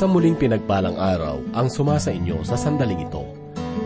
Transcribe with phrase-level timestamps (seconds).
[0.00, 3.20] Isang muling pinagpalang araw ang sumasa inyo sa sandaling ito.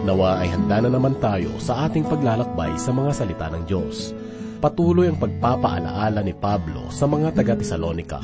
[0.07, 4.15] Nawa ay handa na naman tayo sa ating paglalakbay sa mga salita ng Diyos.
[4.63, 8.23] Patuloy ang pagpapaalaala ni Pablo sa mga taga-Tesalonika.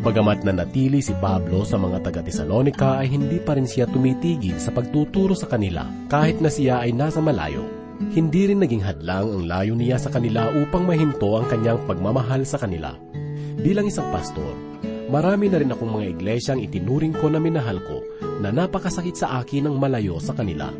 [0.00, 4.72] Bagamat na natili si Pablo sa mga taga-Tesalonika ay hindi pa rin siya tumitigil sa
[4.72, 7.68] pagtuturo sa kanila kahit na siya ay nasa malayo.
[8.16, 12.56] Hindi rin naging hadlang ang layo niya sa kanila upang mahinto ang kanyang pagmamahal sa
[12.56, 12.96] kanila.
[13.60, 14.56] Bilang isang pastor,
[15.06, 18.02] marami na rin akong mga iglesyang itinuring ko na minahal ko
[18.42, 20.70] na napakasakit sa akin ang malayo sa kanila.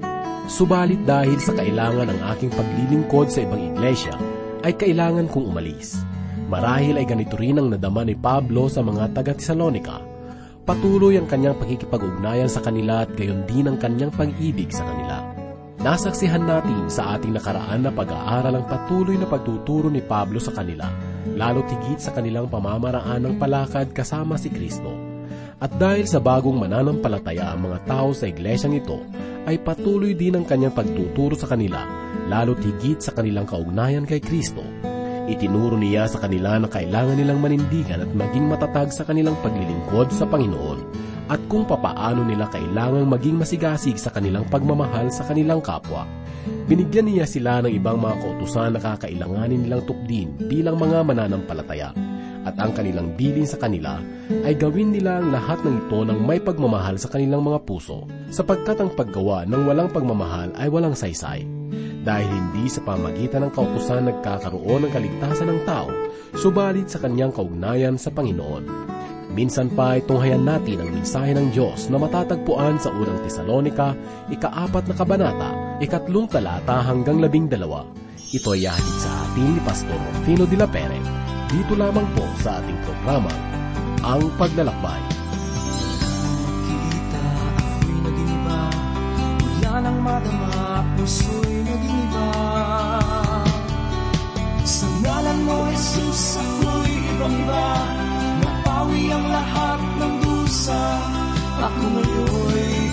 [0.47, 4.15] Subalit dahil sa kailangan ng aking paglilingkod sa ibang iglesia,
[4.63, 5.99] ay kailangan kong umalis.
[6.47, 9.99] Marahil ay ganito rin ang nadama ni Pablo sa mga taga-Tesalonika.
[10.67, 15.23] Patuloy ang kanyang pagkikipag-ugnayan sa kanila at gayon din ang kanyang pag-ibig sa kanila.
[15.83, 20.91] Nasaksihan natin sa ating nakaraan na pag-aaral ang patuloy na pagtuturo ni Pablo sa kanila,
[21.35, 24.95] lalo tigit sa kanilang pamamaraan ng palakad kasama si Kristo.
[25.59, 29.03] At dahil sa bagong mananampalataya ang mga tao sa iglesyang ito,
[29.49, 31.83] ay patuloy din ang kanyang pagtuturo sa kanila,
[32.31, 34.63] lalo tigit sa kanilang kaugnayan kay Kristo.
[35.27, 40.23] Itinuro niya sa kanila na kailangan nilang manindigan at maging matatag sa kanilang paglilingkod sa
[40.23, 46.07] Panginoon at kung papaano nila kailangang maging masigasig sa kanilang pagmamahal sa kanilang kapwa.
[46.67, 51.95] Binigyan niya sila ng ibang mga kautusan na kakailanganin nilang tukdin bilang mga mananampalataya
[52.47, 53.99] at ang kanilang bilin sa kanila
[54.47, 58.79] ay gawin nila ang lahat ng ito ng may pagmamahal sa kanilang mga puso, sapagkat
[58.79, 61.43] ang paggawa ng walang pagmamahal ay walang saysay.
[62.07, 65.91] Dahil hindi sa pamagitan ng kautusan nagkakaroon ng kaligtasan ng tao,
[66.39, 68.95] subalit sa kanyang kaugnayan sa Panginoon.
[69.35, 73.99] Minsan pa ay tunghayan natin ang mensahe ng Diyos na matatagpuan sa unang Tesalonika,
[74.31, 77.85] ikaapat na kabanata, ikatlong talata hanggang labing dalawa.
[78.33, 80.99] Ito ay yahatid sa atin ni Pastor Rufino de la Pere,
[81.53, 83.33] dito lamang po sa ating programa,
[84.03, 85.03] Ang Paglalakbay.
[86.67, 87.23] Kita
[87.55, 88.61] ako'y naging iba
[89.41, 92.29] Mula nang madama Puso'y naging iba
[94.67, 97.69] Sa ngalan mo, Jesus, ako'y ibang iba
[98.43, 100.83] Napawi ang lahat ng dusa
[101.63, 102.86] Ako ngayon'y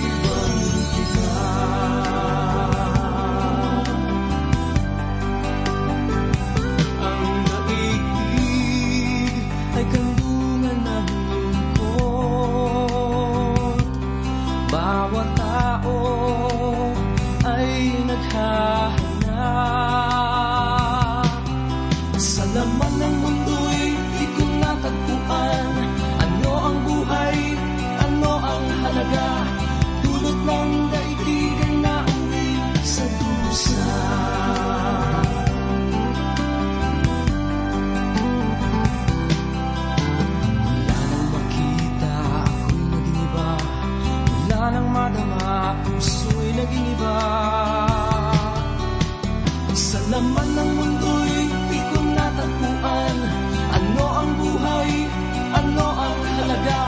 [45.71, 47.17] puso'y naging iba
[49.71, 51.35] Sa laman ng mundo'y
[51.71, 53.17] di ko natagpuan.
[53.73, 54.91] Ano ang buhay,
[55.55, 56.83] ano ang halaga?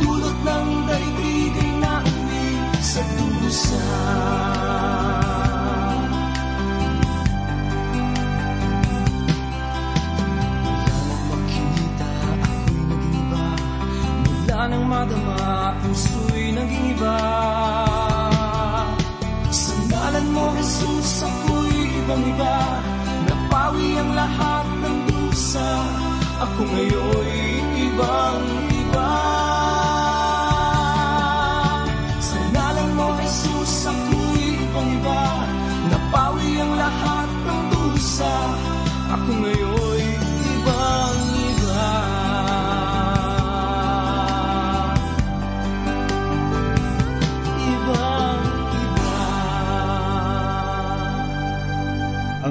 [0.00, 2.46] Dulot ng daigdig ay nauwi
[2.78, 3.84] sa dusa
[14.66, 17.55] nang madama, puso'y naging iba
[20.76, 21.72] Jesus, ako'y
[22.04, 22.56] ibang iba.
[23.24, 25.70] Napawi ang lahat ng dusa
[26.36, 27.48] Ako ngayon'y
[27.88, 28.65] ibang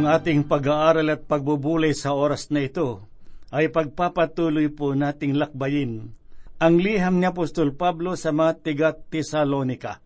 [0.06, 3.10] Ang ating pag-aaral at pagbubulay sa oras na ito
[3.50, 6.14] ay pagpapatuloy po nating lakbayin
[6.62, 10.06] ang liham ni Apostol Pablo sa mga tiga Tesalonika.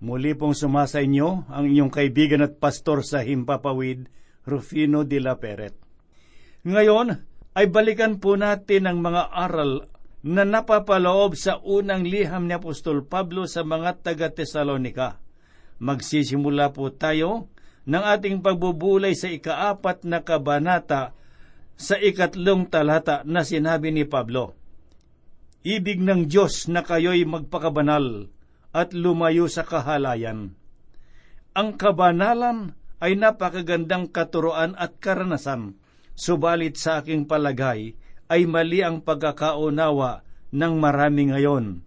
[0.00, 4.08] Muli pong sumasa inyo ang inyong kaibigan at pastor sa Himpapawid,
[4.48, 5.76] Rufino de la Peret.
[6.64, 7.12] Ngayon
[7.52, 9.92] ay balikan po natin ang mga aral
[10.24, 15.20] na napapaloob sa unang liham ni Apostol Pablo sa mga taga Tesalonika.
[15.84, 17.51] Magsisimula po tayo
[17.88, 21.14] ng ating pagbubulay sa ikaapat na kabanata
[21.74, 24.54] sa ikatlong talata na sinabi ni Pablo.
[25.62, 28.30] Ibig ng Diyos na kayo'y magpakabanal
[28.74, 30.54] at lumayo sa kahalayan.
[31.52, 35.74] Ang kabanalan ay napakagandang katuroan at karanasan,
[36.14, 37.98] subalit sa aking palagay
[38.30, 40.24] ay mali ang pagkakaunawa
[40.54, 41.84] ng marami ngayon.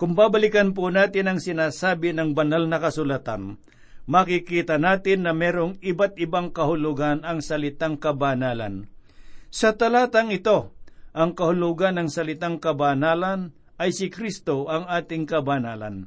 [0.00, 3.60] Kung babalikan po natin ang sinasabi ng banal na kasulatan,
[4.06, 8.88] makikita natin na merong iba't ibang kahulugan ang salitang kabanalan.
[9.50, 10.70] Sa talatang ito,
[11.10, 13.50] ang kahulugan ng salitang kabanalan
[13.80, 16.06] ay si Kristo ang ating kabanalan.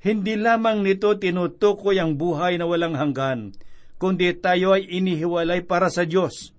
[0.00, 3.52] Hindi lamang nito tinutukoy ang buhay na walang hanggan,
[4.00, 6.52] kundi tayo ay inihiwalay para sa Diyos.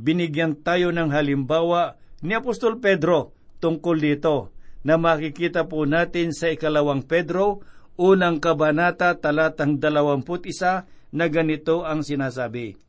[0.00, 7.04] Binigyan tayo ng halimbawa ni Apostol Pedro tungkol dito na makikita po natin sa ikalawang
[7.04, 7.60] Pedro,
[8.00, 12.80] unang kabanata talatang dalawamput isa na ganito ang sinasabi.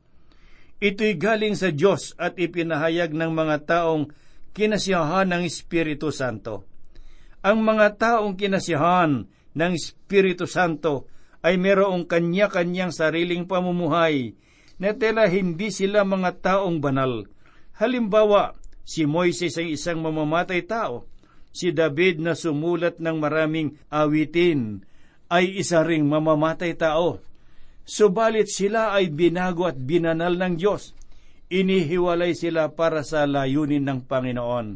[0.79, 4.09] Ito'y galing sa Diyos at ipinahayag ng mga taong
[4.55, 6.63] kinasiyahan ng Espiritu Santo.
[7.43, 11.11] Ang mga taong kinasiyahan ng Espiritu Santo
[11.43, 14.39] ay merong kanya-kanyang sariling pamumuhay
[14.79, 17.27] na tela hindi sila mga taong banal.
[17.77, 18.57] Halimbawa,
[18.87, 21.11] si Moises ay isang mamamatay tao
[21.51, 24.87] si David na sumulat ng maraming awitin
[25.31, 27.23] ay isa ring mamamatay tao.
[27.87, 30.91] Subalit sila ay binago at binanal ng Diyos.
[31.47, 34.67] Inihiwalay sila para sa layunin ng Panginoon.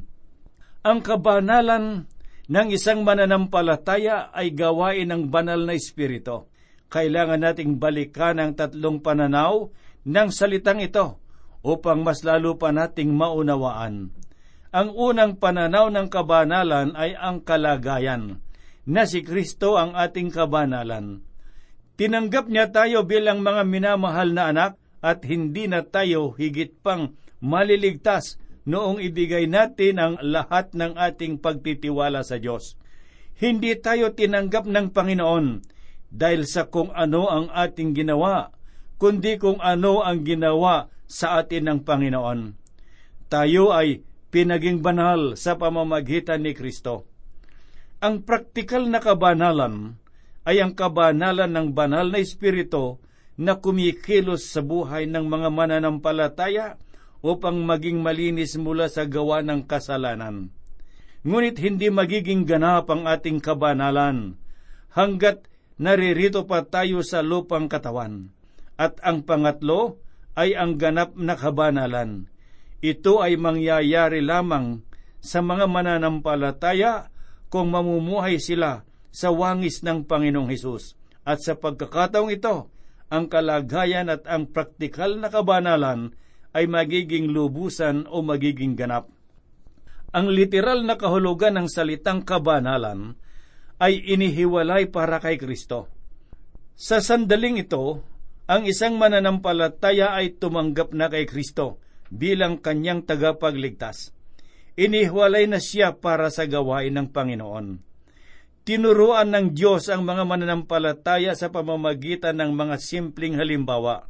[0.85, 2.07] Ang kabanalan
[2.45, 6.47] ng isang mananampalataya ay gawain ng banal na espiritu.
[6.87, 9.67] Kailangan nating balikan ang tatlong pananaw
[10.05, 11.17] ng salitang ito
[11.65, 14.13] upang mas lalo pa nating maunawaan.
[14.69, 18.44] Ang unang pananaw ng kabanalan ay ang kalagayan,
[18.85, 21.25] na si Kristo ang ating kabanalan.
[21.97, 24.71] Tinanggap niya tayo bilang mga minamahal na anak
[25.01, 32.25] at hindi na tayo higit pang maliligtas noong ibigay natin ang lahat ng ating pagtitiwala
[32.25, 32.77] sa Diyos.
[33.37, 35.45] Hindi tayo tinanggap ng Panginoon
[36.09, 38.49] dahil sa kung ano ang ating ginawa,
[38.95, 42.39] kundi kung ano ang ginawa sa atin ng Panginoon.
[43.27, 47.14] Tayo ay pinaging banal sa pamamagitan ni Kristo.
[48.05, 49.97] Ang praktikal na kabanalan
[50.45, 53.01] ay ang kabanalan ng banal na Espiritu
[53.33, 56.77] na kumikilos sa buhay ng mga mananampalataya
[57.25, 60.53] upang maging malinis mula sa gawa ng kasalanan.
[61.25, 64.37] Ngunit hindi magiging ganap ang ating kabanalan
[64.93, 65.49] hanggat
[65.81, 68.29] naririto pa tayo sa lupang katawan.
[68.77, 69.97] At ang pangatlo
[70.37, 72.29] ay ang ganap na kabanalan
[72.85, 74.85] ito ay mangyayari lamang
[75.17, 77.09] sa mga mananampalataya
[77.55, 78.83] kung mamumuhay sila
[79.15, 80.99] sa wangis ng Panginoong Hesus.
[81.23, 82.67] At sa pagkakataong ito,
[83.07, 86.11] ang kalagayan at ang praktikal na kabanalan
[86.51, 89.07] ay magiging lubusan o magiging ganap.
[90.11, 93.15] Ang literal na kahulugan ng salitang kabanalan
[93.79, 95.87] ay inihiwalay para kay Kristo.
[96.75, 98.03] Sa sandaling ito,
[98.51, 101.79] ang isang mananampalataya ay tumanggap na kay Kristo
[102.11, 104.14] bilang kanyang tagapagligtas.
[104.75, 107.79] Inihiwalay na siya para sa gawain ng Panginoon.
[108.67, 114.09] Tinuruan ng Diyos ang mga mananampalataya sa pamamagitan ng mga simpleng halimbawa.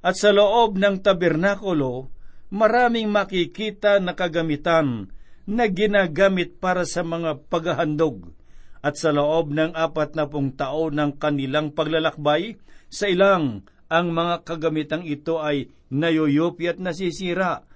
[0.00, 2.08] At sa loob ng tabernakulo,
[2.48, 5.12] maraming makikita na kagamitan
[5.44, 8.32] na ginagamit para sa mga paghahandog.
[8.80, 12.56] At sa loob ng apat na pung taon ng kanilang paglalakbay,
[12.88, 17.68] sa ilang ang mga kagamitang ito ay nayuyupi at nasisira,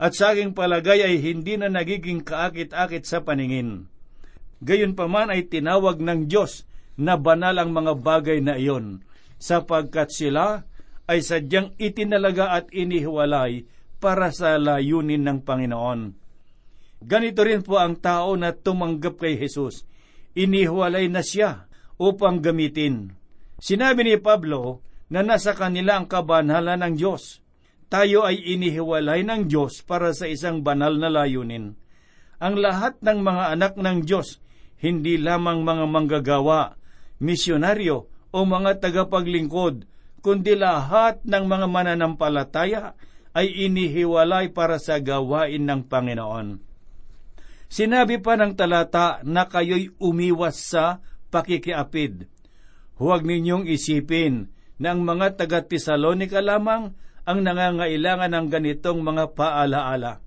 [0.00, 3.84] at sa aking palagay ay hindi na nagiging kaakit-akit sa paningin.
[4.64, 6.64] Gayunpaman ay tinawag ng Diyos
[6.96, 9.04] na banal ang mga bagay na iyon,
[9.36, 10.64] sapagkat sila
[11.04, 13.68] ay sadyang itinalaga at inihiwalay
[14.00, 16.00] para sa layunin ng Panginoon.
[17.00, 19.84] Ganito rin po ang tao na tumanggap kay Jesus.
[20.32, 21.68] Inihiwalay na siya
[22.00, 23.12] upang gamitin.
[23.60, 24.80] Sinabi ni Pablo
[25.12, 27.44] na nasa kanila ang kabanhalan ng Diyos.
[27.90, 31.74] Tayo ay inihiwalay ng Diyos para sa isang banal na layunin.
[32.38, 34.38] Ang lahat ng mga anak ng Diyos,
[34.78, 36.78] hindi lamang mga manggagawa,
[37.18, 39.90] misyonaryo o mga tagapaglingkod,
[40.22, 42.94] kundi lahat ng mga mananampalataya
[43.34, 46.62] ay inihiwalay para sa gawain ng Panginoon.
[47.66, 51.02] Sinabi pa ng talata na kayo'y umiwas sa
[51.34, 52.30] pakikiapid.
[53.02, 56.94] Huwag ninyong isipin na ang mga taga-Tesalonika lamang
[57.24, 60.20] ang nangangailangan ng ganitong mga paalaala.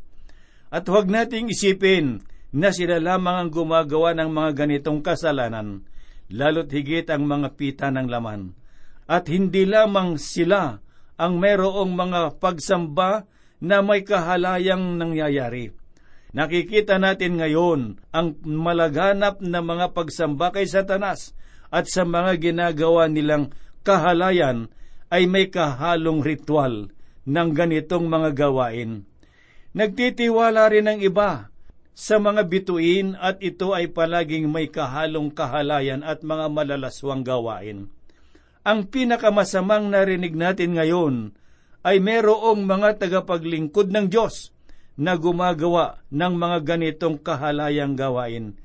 [0.74, 5.86] At huwag nating isipin na sila lamang ang gumagawa ng mga ganitong kasalanan,
[6.34, 8.54] lalo't higit ang mga pita ng laman.
[9.10, 10.82] At hindi lamang sila
[11.18, 13.30] ang merong mga pagsamba
[13.64, 15.72] na may kahalayang nangyayari.
[16.34, 21.38] Nakikita natin ngayon ang malaganap na mga pagsamba kay Satanas
[21.70, 23.54] at sa mga ginagawa nilang
[23.86, 24.74] kahalayan
[25.14, 26.90] ay may kahalong ritual
[27.30, 29.06] ng ganitong mga gawain.
[29.78, 31.54] Nagtitiwala rin ng iba
[31.94, 37.94] sa mga bituin at ito ay palaging may kahalong kahalayan at mga malalaswang gawain.
[38.66, 41.38] Ang pinakamasamang narinig natin ngayon
[41.86, 44.50] ay merong mga tagapaglingkod ng Diyos
[44.98, 48.58] na gumagawa ng mga ganitong kahalayang gawain.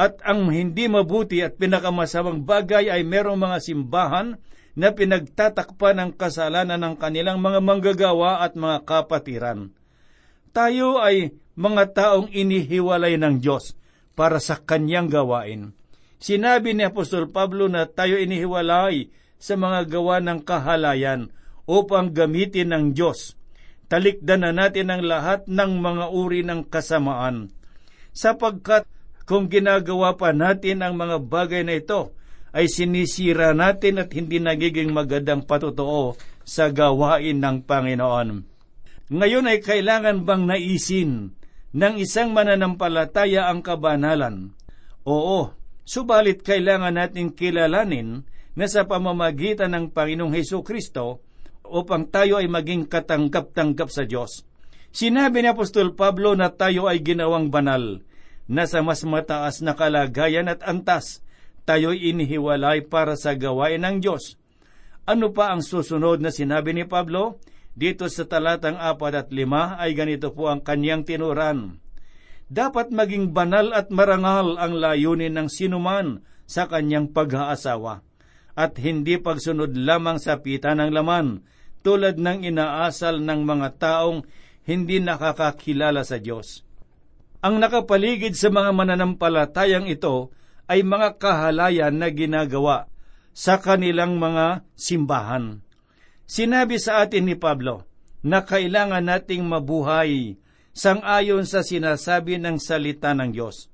[0.00, 4.40] At ang hindi mabuti at pinakamasamang bagay ay merong mga simbahan
[4.78, 9.74] na pinagtatakpan ng kasalanan ng kanilang mga manggagawa at mga kapatiran.
[10.50, 13.74] Tayo ay mga taong inihiwalay ng Diyos
[14.14, 15.74] para sa kanyang gawain.
[16.20, 19.08] Sinabi ni Apostol Pablo na tayo inihiwalay
[19.40, 21.32] sa mga gawa ng kahalayan
[21.64, 23.38] upang gamitin ng Diyos.
[23.90, 27.50] Talikdan na natin ang lahat ng mga uri ng kasamaan.
[28.14, 28.86] Sapagkat
[29.26, 32.14] kung ginagawa pa natin ang mga bagay na ito,
[32.50, 38.28] ay sinisira natin at hindi nagiging magandang patotoo sa gawain ng Panginoon.
[39.10, 41.34] Ngayon ay kailangan bang naisin
[41.74, 44.54] ng isang mananampalataya ang kabanalan?
[45.06, 45.54] Oo,
[45.86, 51.22] subalit kailangan natin kilalanin na sa pamamagitan ng Panginoong Heso Kristo
[51.70, 54.42] upang tayo ay maging katanggap-tanggap sa Diyos.
[54.90, 58.02] Sinabi ni Apostol Pablo na tayo ay ginawang banal,
[58.50, 61.22] na sa mas mataas na kalagayan at antas,
[61.64, 64.36] tayo'y inihiwalay para sa gawain ng Diyos.
[65.08, 67.42] Ano pa ang susunod na sinabi ni Pablo?
[67.74, 71.80] Dito sa talatang apat at lima ay ganito po ang kanyang tinuran.
[72.50, 78.02] Dapat maging banal at marangal ang layunin ng sinuman sa kanyang pag-aasawa
[78.58, 81.46] at hindi pagsunod lamang sa pita ng laman
[81.86, 84.26] tulad ng inaasal ng mga taong
[84.66, 86.66] hindi nakakakilala sa Diyos.
[87.40, 90.34] Ang nakapaligid sa mga mananampalatayang ito
[90.70, 92.86] ay mga kahalayan na ginagawa
[93.34, 95.66] sa kanilang mga simbahan.
[96.30, 97.90] Sinabi sa atin ni Pablo
[98.22, 100.38] na kailangan nating mabuhay
[100.70, 103.66] sangayon sa sinasabi ng salita ng Diyos.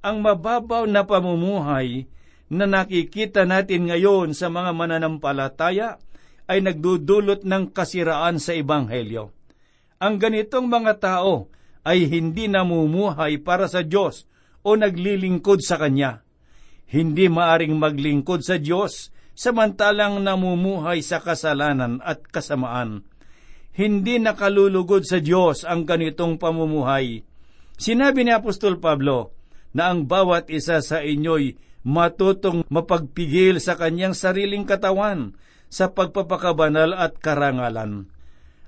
[0.00, 2.08] Ang mababaw na pamumuhay
[2.48, 6.00] na nakikita natin ngayon sa mga mananampalataya
[6.48, 9.28] ay nagdudulot ng kasiraan sa Ebanghelyo.
[10.00, 11.52] Ang ganitong mga tao
[11.84, 14.24] ay hindi namumuhay para sa Diyos
[14.64, 16.24] o naglilingkod sa Kanya.
[16.90, 23.06] Hindi maaring maglingkod sa Diyos samantalang namumuhay sa kasalanan at kasamaan.
[23.70, 27.22] Hindi nakalulugod sa Diyos ang ganitong pamumuhay.
[27.78, 29.32] Sinabi ni Apostol Pablo
[29.72, 31.56] na ang bawat isa sa inyo'y
[31.86, 35.38] matutong mapagpigil sa kanyang sariling katawan
[35.70, 38.10] sa pagpapakabanal at karangalan.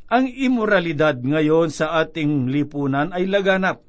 [0.09, 3.85] Ang imoralidad ngayon sa ating lipunan ay laganap.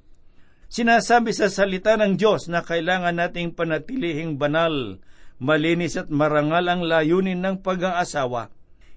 [0.73, 4.97] Sinasabi sa salita ng Diyos na kailangan nating panatilihing banal
[5.37, 8.49] malinis at marangal ang layunin ng pag-aasawa.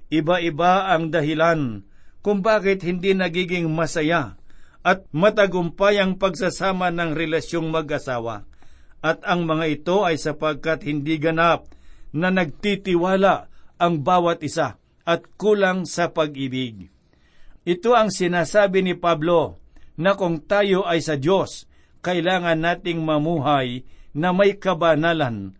[0.08, 1.84] Iba-iba ang dahilan
[2.24, 4.40] kung bakit hindi nagiging masaya
[4.80, 8.48] at matagumpay ang pagsasama ng relasyong mag-asawa.
[9.04, 11.68] At ang mga ito ay sapagkat hindi ganap
[12.16, 16.88] na nagtitiwala ang bawat isa at kulang sa pag-ibig.
[17.68, 19.65] Ito ang sinasabi ni Pablo
[19.96, 21.68] na kung tayo ay sa Diyos,
[22.04, 23.84] kailangan nating mamuhay
[24.16, 25.56] na may kabanalan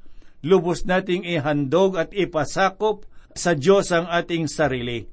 [0.47, 3.03] lubos nating ihandog at ipasakop
[3.35, 5.11] sa Diyos ang ating sarili.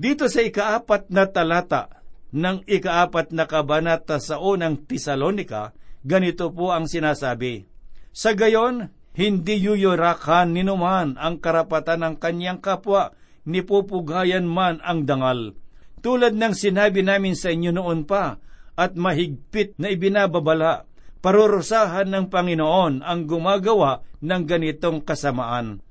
[0.00, 2.00] Dito sa ikaapat na talata
[2.32, 7.68] ng ikaapat na kabanata sa unang Tesalonika, ganito po ang sinasabi.
[8.10, 13.12] Sa gayon, hindi yuyurakan ninuman ang karapatan ng kanyang kapwa,
[13.44, 15.58] ni pupugayan man ang dangal.
[16.00, 18.40] Tulad ng sinabi namin sa inyo noon pa,
[18.80, 20.88] at mahigpit na ibinababala
[21.20, 25.84] parurusahan ng Panginoon ang gumagawa ng ganitong kasamaan.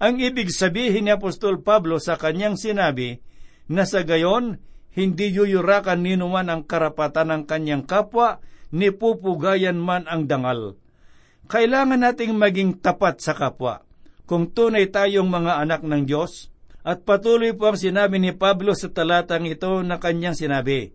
[0.00, 3.20] Ang ibig sabihin ni Apostol Pablo sa kanyang sinabi
[3.68, 4.56] na sa gayon,
[4.96, 8.40] hindi yuyurakan ninuman ang karapatan ng kanyang kapwa,
[8.74, 10.74] ni pupugayan man ang dangal.
[11.46, 13.84] Kailangan nating maging tapat sa kapwa.
[14.24, 16.48] Kung tunay tayong mga anak ng Diyos,
[16.84, 20.92] at patuloy po ang sinabi ni Pablo sa talatang ito na kanyang sinabi,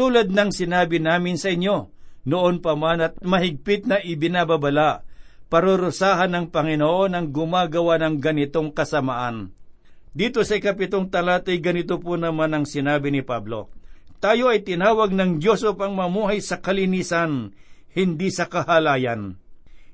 [0.00, 1.92] tulad ng sinabi namin sa inyo,
[2.24, 5.04] noon pa man at mahigpit na ibinababala,
[5.52, 9.52] parurusahan ng Panginoon ang gumagawa ng ganitong kasamaan.
[10.16, 13.68] Dito sa ikapitong talatay ganito po naman ang sinabi ni Pablo,
[14.24, 17.52] Tayo ay tinawag ng Diyos upang mamuhay sa kalinisan,
[17.92, 19.36] hindi sa kahalayan.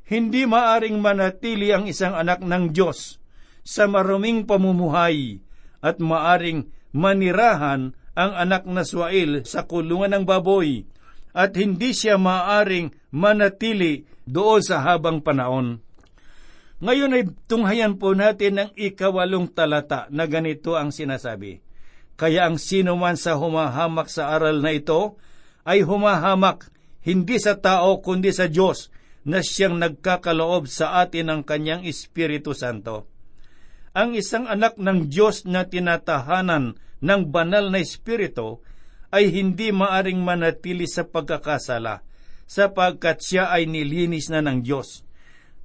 [0.06, 3.18] Hindi maaring manatili ang isang anak ng Diyos
[3.66, 5.42] sa maruming pamumuhay
[5.82, 10.88] at maaring manirahan ang anak na Suail sa kulungan ng baboy
[11.37, 15.85] at hindi siya maaring manatili doon sa habang panahon.
[16.80, 21.61] Ngayon ay tunghayan po natin ang ikawalong talata na ganito ang sinasabi.
[22.16, 25.20] Kaya ang sino man sa humahamak sa aral na ito
[25.68, 26.73] ay humahamak
[27.04, 28.88] hindi sa tao kundi sa Diyos
[29.28, 33.08] na siyang nagkakaloob sa atin ng kanyang Espiritu Santo.
[33.96, 38.60] Ang isang anak ng Diyos na tinatahanan ng banal na Espiritu
[39.12, 42.04] ay hindi maaring manatili sa pagkakasala
[42.46, 45.02] sapagkat siya ay nilinis na ng Diyos.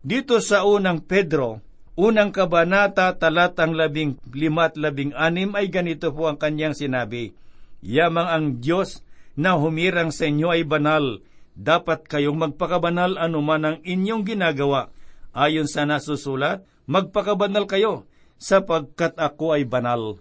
[0.01, 1.61] Dito sa unang Pedro,
[1.93, 7.37] unang kabanata talatang labing lima at labing anim ay ganito po ang kanyang sinabi,
[7.85, 9.05] Yamang ang Diyos
[9.37, 11.21] na humirang sa inyo ay banal,
[11.53, 14.89] dapat kayong magpakabanal anuman ang inyong ginagawa.
[15.31, 18.09] Ayon sa nasusulat, magpakabanal kayo,
[18.41, 20.17] sapagkat ako ay banal.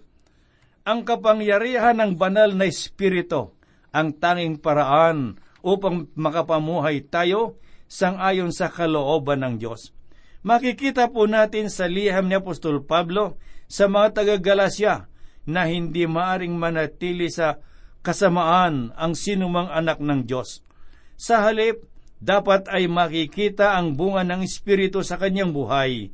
[0.81, 3.53] Ang kapangyarihan ng banal na Espiritu,
[3.93, 9.93] ang tanging paraan upang makapamuhay tayo sangayon sa kalooban ng Diyos.
[10.41, 13.37] Makikita po natin sa liham ni Apostol Pablo
[13.69, 15.05] sa mga taga-Galasya
[15.45, 17.61] na hindi maaring manatili sa
[18.01, 20.65] kasamaan ang sinumang anak ng Diyos.
[21.13, 21.85] Sa halip,
[22.17, 26.09] dapat ay makikita ang bunga ng Espiritu sa kanyang buhay.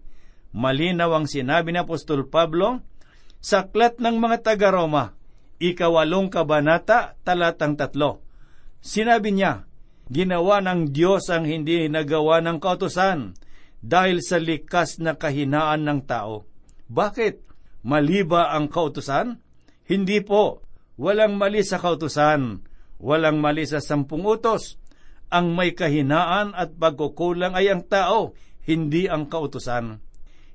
[0.51, 2.83] Malinaw ang sinabi ni Apostol Pablo
[3.41, 5.13] sa aklat ng mga taga-Roma,
[5.61, 8.21] ikawalong kabanata, talatang tatlo.
[8.81, 9.65] Sinabi niya,
[10.07, 13.35] ginawa ng Diyos ang hindi nagawa ng kautosan
[13.81, 16.45] dahil sa likas na kahinaan ng tao.
[16.87, 17.45] Bakit?
[17.87, 19.39] Mali ba ang kautosan?
[19.87, 20.65] Hindi po.
[20.97, 22.65] Walang mali sa kautosan.
[22.97, 24.81] Walang mali sa sampung utos
[25.27, 29.99] ang may kahinaan at pagkukulang ay ang tao, hindi ang kautusan.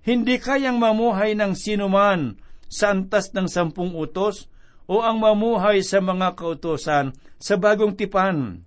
[0.03, 2.41] Hindi kayang mamuhay ng sinuman
[2.73, 4.49] sa ng sampung utos
[4.89, 8.65] o ang mamuhay sa mga kautosan sa bagong tipan.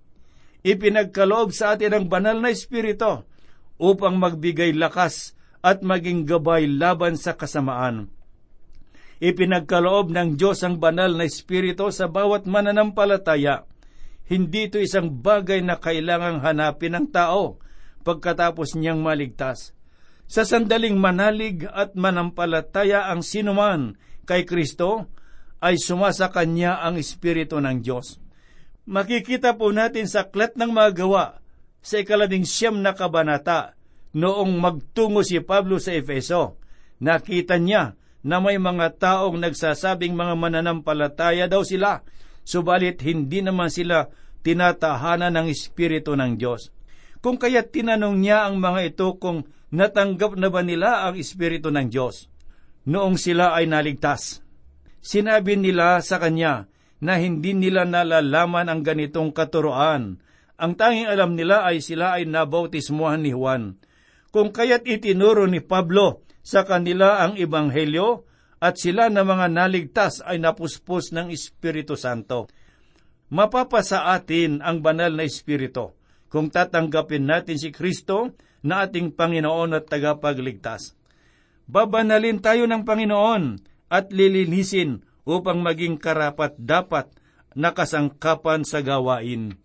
[0.62, 3.26] Ipinagkaloob sa atin ang banal na espiritu
[3.82, 5.34] upang magbigay lakas
[5.66, 8.14] at maging gabay laban sa kasamaan.
[9.18, 13.66] Ipinagkaloob ng Diyos ang banal na espiritu sa bawat mananampalataya
[14.26, 17.62] hindi ito isang bagay na kailangang hanapin ng tao
[18.02, 19.78] pagkatapos niyang maligtas.
[20.26, 23.94] Sa sandaling manalig at manampalataya ang sinuman
[24.26, 25.10] kay Kristo,
[25.62, 28.22] ay sumasa kanya ang Espiritu ng Diyos.
[28.86, 31.42] Makikita po natin sa klat ng mga gawa
[31.82, 33.74] sa ikalading siyam na kabanata
[34.14, 36.62] noong magtungo si Pablo sa Efeso.
[37.02, 42.02] Nakita niya na may mga taong nagsasabing mga mananampalataya daw sila
[42.46, 44.10] subalit hindi naman sila
[44.46, 46.70] tinatahanan ng Espiritu ng Diyos.
[47.26, 51.88] Kung kaya tinanong niya ang mga ito kung natanggap na ba nila ang Espiritu ng
[51.90, 52.30] Diyos
[52.86, 54.46] noong sila ay naligtas.
[55.02, 56.70] Sinabi nila sa kanya
[57.02, 60.22] na hindi nila nalalaman ang ganitong katuroan.
[60.56, 63.78] Ang tanging alam nila ay sila ay nabautismuhan ni Juan.
[64.32, 68.26] Kung kaya't itinuro ni Pablo sa kanila ang Ebanghelyo,
[68.66, 72.50] at sila na mga naligtas ay napuspos ng Espiritu Santo.
[73.30, 75.94] Mapapasa atin ang banal na Espiritu
[76.32, 78.34] kung tatanggapin natin si Kristo
[78.66, 80.98] na ating Panginoon at tagapagligtas.
[81.70, 83.62] Babanalin tayo ng Panginoon
[83.94, 87.14] at lilinisin upang maging karapat dapat
[87.54, 89.62] nakasangkapan sa gawain.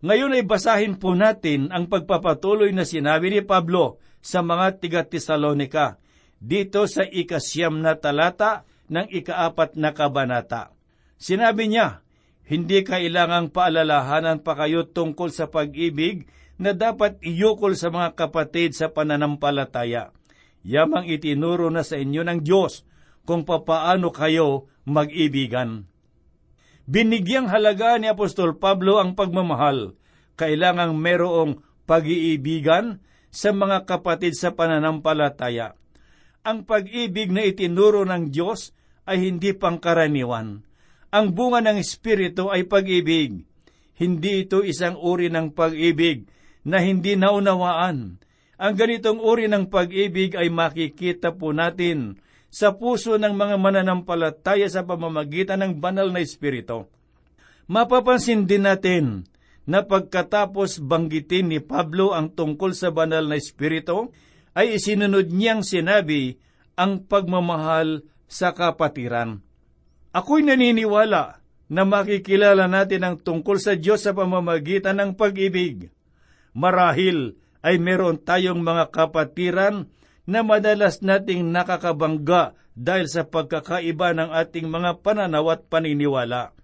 [0.00, 6.00] Ngayon ay basahin po natin ang pagpapatuloy na sinabi ni Pablo sa mga tiga-Tesalonika
[6.40, 10.72] dito sa ikasyam na talata ng ikaapat na kabanata.
[11.20, 12.00] Sinabi niya,
[12.48, 16.24] hindi kailangang paalalahanan pa kayo tungkol sa pag-ibig
[16.60, 20.12] na dapat iyukol sa mga kapatid sa pananampalataya.
[20.60, 22.84] Yamang itinuro na sa inyo ng Diyos
[23.24, 25.88] kung papaano kayo mag-ibigan.
[26.84, 29.96] Binigyang halaga ni Apostol Pablo ang pagmamahal.
[30.36, 33.00] Kailangang merong pag-iibigan
[33.32, 35.80] sa mga kapatid sa pananampalataya
[36.40, 38.72] ang pag-ibig na itinuro ng Diyos
[39.04, 40.64] ay hindi pangkaraniwan.
[41.10, 43.44] Ang bunga ng Espiritu ay pag-ibig.
[44.00, 46.24] Hindi ito isang uri ng pag-ibig
[46.66, 48.20] na hindi naunawaan.
[48.60, 52.20] Ang ganitong uri ng pag-ibig ay makikita po natin
[52.52, 56.84] sa puso ng mga mananampalataya sa pamamagitan ng banal na Espiritu.
[57.70, 59.24] Mapapansin din natin
[59.64, 64.10] na pagkatapos banggitin ni Pablo ang tungkol sa banal na Espiritu,
[64.50, 66.42] ay isinunod niyang sinabi
[66.74, 69.38] ang pagmamahal sa kapatiran.
[70.10, 71.38] Ako'y naniniwala
[71.70, 75.94] na makikilala natin ang tungkol sa Diyos sa pamamagitan ng pag-ibig.
[76.56, 79.86] Marahil ay meron tayong mga kapatiran
[80.24, 86.54] na madalas nating nakakabangga dahil sa pagkakaiba ng ating mga pananaw at paniniwala.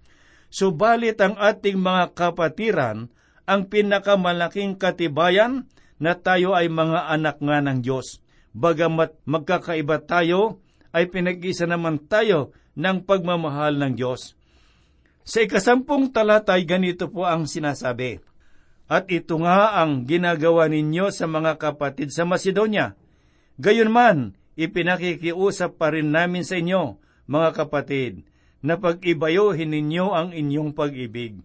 [0.49, 3.11] Subalit ang ating mga kapatiran
[3.47, 5.71] ang pinakamalaking katibayan
[6.03, 8.19] na tayo ay mga anak nga ng Diyos.
[8.57, 10.65] Bagamat magkakaiba tayo,
[10.97, 14.33] ay pinag-isa naman tayo ng pagmamahal ng Diyos.
[15.29, 18.17] Sa ikasampung talata ay ganito po ang sinasabi,
[18.87, 22.95] At ito nga ang ginagawa ninyo sa mga kapatid sa Macedonia.
[23.59, 28.23] Gayunman, ipinakikiusap pa rin namin sa inyo, mga kapatid,
[28.63, 31.43] na pag-ibayohin ninyo ang inyong pag-ibig.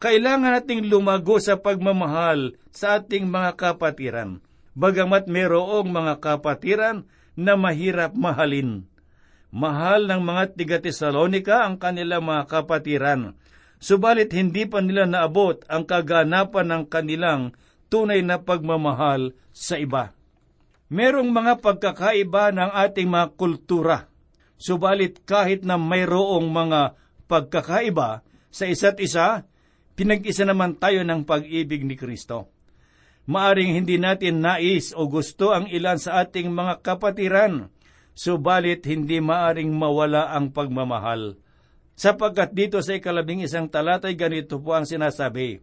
[0.00, 4.40] Kailangan nating lumago sa pagmamahal sa ating mga kapatiran,
[4.72, 7.04] bagamat mayroong mga kapatiran
[7.36, 8.88] na mahirap mahalin.
[9.52, 13.36] Mahal ng mga tiga-Tesalonika ang kanilang mga kapatiran,
[13.80, 17.56] subalit hindi pa nila naabot ang kaganapan ng kanilang
[17.90, 20.14] tunay na pagmamahal sa iba.
[20.92, 24.06] Merong mga pagkakaiba ng ating mga kultura,
[24.60, 26.94] subalit kahit na mayroong mga
[27.26, 29.46] pagkakaiba sa isa't isa,
[29.94, 32.50] pinag-isa naman tayo ng pag-ibig ni Kristo.
[33.30, 37.70] Maaring hindi natin nais o gusto ang ilan sa ating mga kapatiran,
[38.10, 41.38] subalit hindi maaring mawala ang pagmamahal.
[42.00, 45.60] Sapagkat dito sa ikalabing isang talatay ganito po ang sinasabi,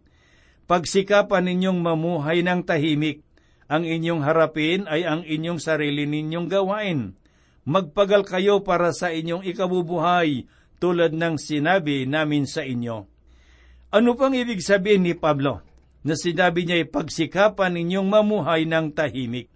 [0.70, 3.26] Pagsikapan ninyong mamuhay ng tahimik,
[3.66, 7.18] ang inyong harapin ay ang inyong sarili ninyong gawain.
[7.66, 10.46] Magpagal kayo para sa inyong ikabubuhay,
[10.78, 13.10] tulad ng sinabi namin sa inyo.
[13.90, 15.66] Ano pang ibig sabihin ni Pablo
[16.06, 19.50] na sinabi niya pagsikapan ninyong mamuhay ng tahimik?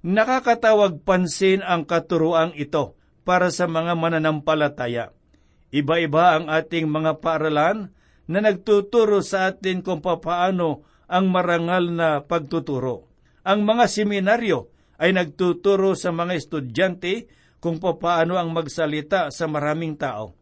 [0.00, 2.96] Nakakatawag pansin ang katuruang ito
[3.28, 5.19] para sa mga mananampalataya.
[5.70, 7.94] Iba-iba ang ating mga paaralan
[8.30, 13.06] na nagtuturo sa atin kung papaano ang marangal na pagtuturo.
[13.42, 17.26] Ang mga seminaryo ay nagtuturo sa mga estudyante
[17.58, 20.34] kung papaano ang magsalita sa maraming tao.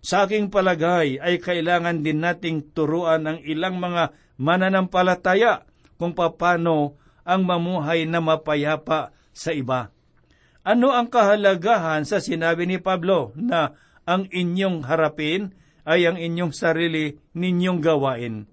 [0.00, 5.68] Sa aking palagay ay kailangan din nating turuan ang ilang mga mananampalataya
[6.00, 9.92] kung paano ang mamuhay na mapayapa sa iba.
[10.64, 13.76] Ano ang kahalagahan sa sinabi ni Pablo na
[14.10, 15.54] ang inyong harapin
[15.86, 18.50] ay ang inyong sarili ninyong gawain?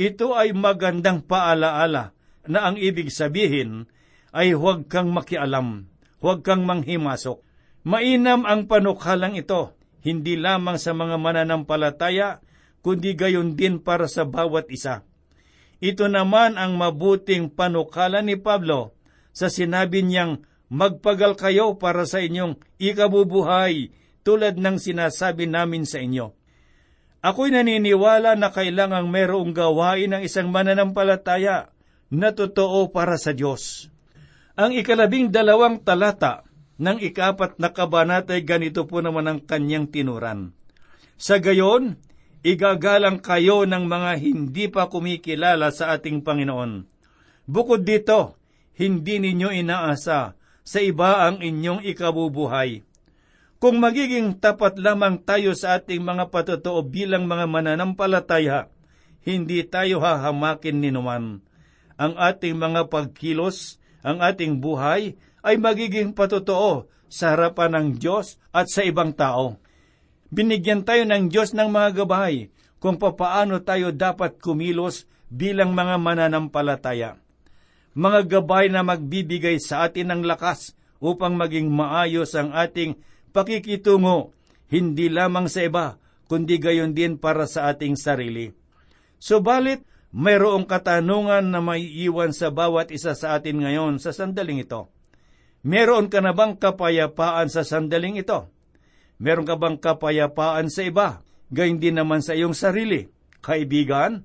[0.00, 2.16] Ito ay magandang paalaala
[2.48, 3.92] na ang ibig sabihin
[4.32, 5.92] ay huwag kang makialam,
[6.24, 7.44] huwag kang manghimasok.
[7.84, 9.76] Mainam ang panukhalang ito
[10.08, 12.40] hindi lamang sa mga mananampalataya,
[12.80, 15.02] kundi gayon din para sa bawat isa.
[15.78, 18.94] Ito naman ang mabuting panukala ni Pablo
[19.34, 23.94] sa sinabi niyang magpagal kayo para sa inyong ikabubuhay
[24.28, 26.36] tulad ng sinasabi namin sa inyo.
[27.24, 31.72] Ako'y naniniwala na kailangang merong gawain ng isang mananampalataya
[32.12, 33.88] na totoo para sa Diyos.
[34.52, 36.44] Ang ikalabing dalawang talata
[36.76, 40.52] ng ikapat na kabanata ay ganito po naman ang kanyang tinuran.
[41.16, 41.96] Sa gayon,
[42.44, 46.84] igagalang kayo ng mga hindi pa kumikilala sa ating Panginoon.
[47.48, 48.36] Bukod dito,
[48.76, 50.36] hindi ninyo inaasa
[50.68, 52.87] sa iba ang inyong ikabubuhay.
[53.58, 58.70] Kung magiging tapat lamang tayo sa ating mga patotoo bilang mga mananampalataya,
[59.26, 61.42] hindi tayo hahamakin ni naman.
[61.98, 68.70] Ang ating mga pagkilos, ang ating buhay, ay magiging patotoo sa harapan ng Diyos at
[68.70, 69.58] sa ibang tao.
[70.30, 77.18] Binigyan tayo ng Diyos ng mga gabay kung papaano tayo dapat kumilos bilang mga mananampalataya.
[77.98, 82.94] Mga gabay na magbibigay sa atin ng lakas upang maging maayos ang ating
[83.30, 84.32] pakikitungo,
[84.68, 85.96] hindi lamang sa iba,
[86.28, 88.52] kundi gayon din para sa ating sarili.
[89.16, 94.92] Subalit, mayroong katanungan na maiiwan sa bawat isa sa atin ngayon sa sandaling ito.
[95.66, 98.46] Meron ka na bang kapayapaan sa sandaling ito?
[99.18, 101.20] Meron ka bang kapayapaan sa iba?
[101.50, 103.10] Gayun din naman sa iyong sarili.
[103.42, 104.22] Kaibigan,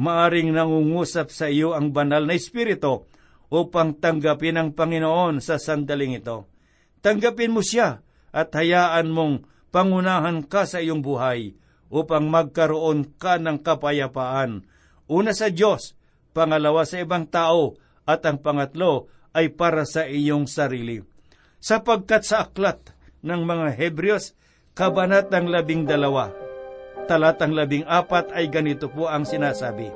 [0.00, 3.04] maaring nangungusap sa iyo ang banal na Espiritu
[3.52, 6.48] upang tanggapin ang Panginoon sa sandaling ito.
[7.04, 8.00] Tanggapin mo siya
[8.32, 11.52] at hayaan mong pangunahan ka sa iyong buhay
[11.92, 14.64] upang magkaroon ka ng kapayapaan.
[15.12, 15.92] Una sa Diyos,
[16.32, 17.76] pangalawa sa ibang tao,
[18.08, 21.04] at ang pangatlo ay para sa iyong sarili.
[21.62, 24.34] Sapagkat sa aklat ng mga Hebreos,
[24.74, 26.32] kabanatang labing dalawa,
[27.06, 29.92] talatang labing apat ay ganito po ang sinasabi,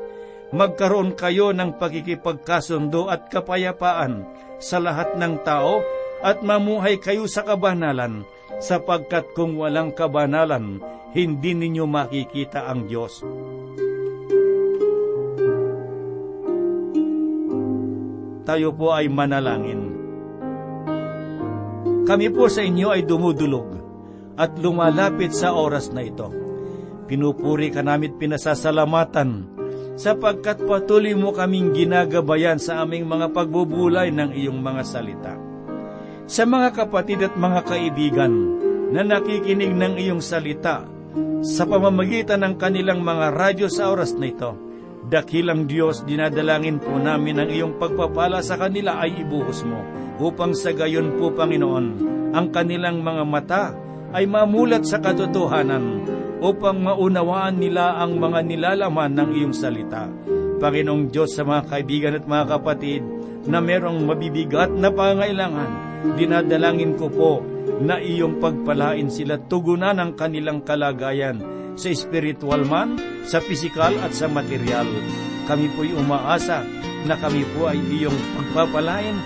[0.54, 4.22] Magkaroon kayo ng pagkikipagkasundo at kapayapaan
[4.62, 5.82] sa lahat ng tao
[6.20, 8.24] at mamuhay kayo sa kabanalan,
[8.62, 10.80] sapagkat kung walang kabanalan,
[11.12, 13.24] hindi ninyo makikita ang Diyos.
[18.46, 19.82] tayo po ay manalangin.
[22.06, 23.74] Kami po sa inyo ay dumudulog
[24.38, 26.30] at lumalapit sa oras na ito.
[27.10, 29.58] Pinupuri ka namin pinasasalamatan
[29.98, 35.34] sapagkat patuloy mo kaming ginagabayan sa aming mga pagbubulay ng iyong mga salita.
[36.26, 38.34] Sa mga kapatid at mga kaibigan
[38.90, 40.82] na nakikinig ng iyong salita
[41.46, 44.66] sa pamamagitan ng kanilang mga radyo sa oras na ito,
[45.06, 49.78] Dakilang Diyos, dinadalangin po namin ang iyong pagpapala sa kanila ay ibuhos mo,
[50.18, 51.86] upang sa gayon po, Panginoon,
[52.34, 53.64] ang kanilang mga mata
[54.10, 56.02] ay mamulat sa katotohanan,
[56.42, 60.10] upang maunawaan nila ang mga nilalaman ng iyong salita.
[60.58, 63.06] Panginoong Diyos sa mga kaibigan at mga kapatid
[63.46, 65.85] na merong mabibigat na pangailangan,
[66.16, 67.32] dinadalangin ko po
[67.80, 71.40] na iyong pagpalain sila tugunan ang kanilang kalagayan
[71.76, 72.96] sa spiritual man,
[73.28, 74.88] sa pisikal at sa material.
[75.44, 76.64] Kami po'y umaasa
[77.04, 79.16] na kami po ay iyong pagpapalain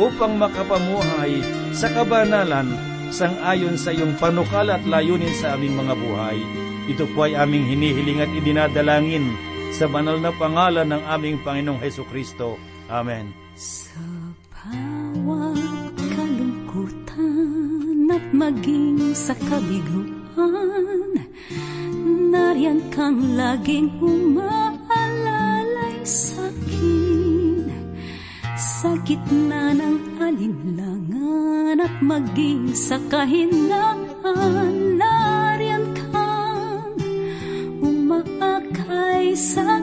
[0.00, 1.38] upang makapamuhay
[1.76, 2.72] sa kabanalan
[3.12, 6.38] sang-ayon sa iyong panukala at layunin sa aming mga buhay.
[6.88, 9.28] Ito po ay aming hinihiling at idinadalangin
[9.76, 12.56] sa banal na pangalan ng aming Panginoong Heso Kristo.
[12.88, 13.28] Amen.
[13.52, 14.00] Sa
[14.48, 15.77] kalungkutan
[18.08, 21.12] at maging sa kabiguan,
[22.32, 25.52] nariyan kang laging umaalalay
[26.02, 27.68] sa akin.
[28.58, 34.00] Sa gitna ng alinlangan at maging sa kahinaan,
[34.98, 36.96] nariyan kang
[37.84, 39.77] umaakay sa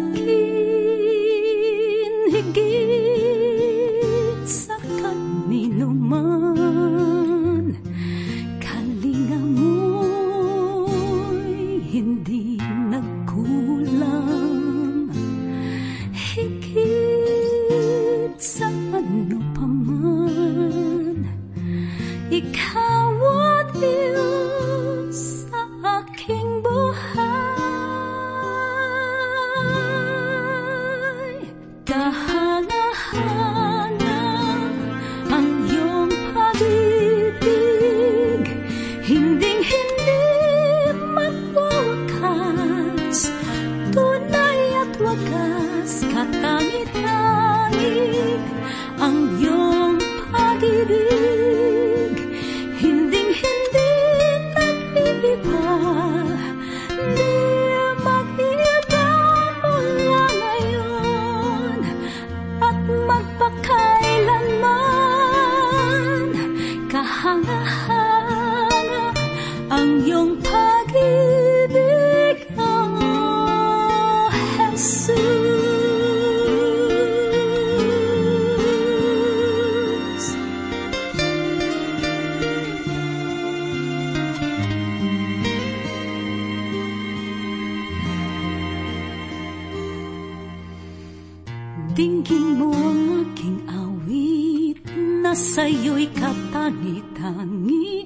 [95.26, 98.06] na sa'yo'y katangi-tangi.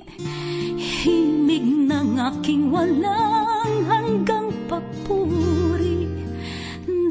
[0.79, 6.07] Himig ng aking walang hanggang papuri.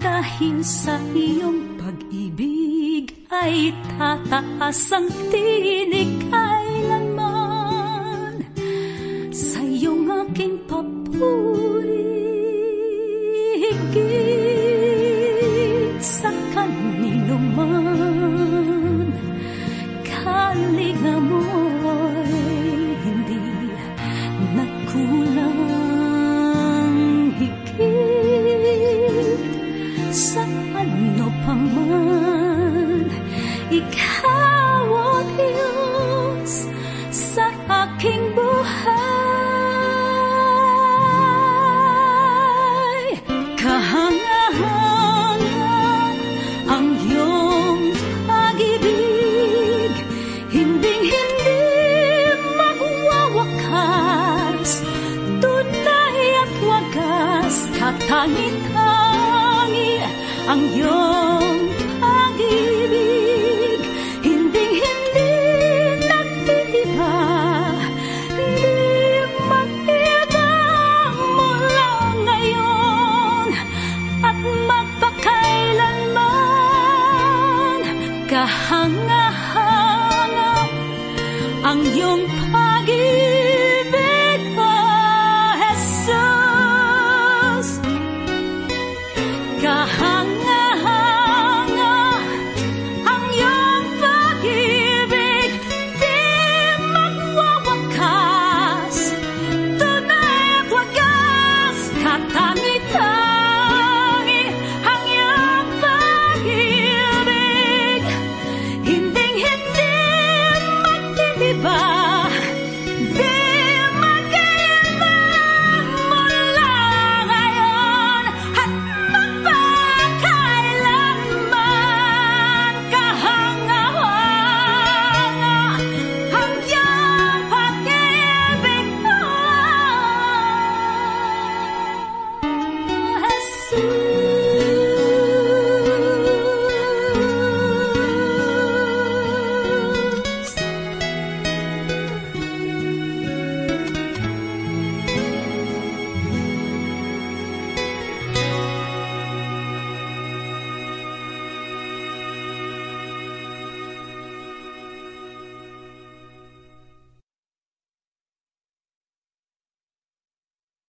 [0.01, 6.25] Dahil sa iyong pag-ibig ay tataas ang tinig